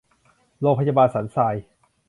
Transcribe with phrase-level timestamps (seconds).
[0.59, 1.55] โรงพยาบาลสันทราย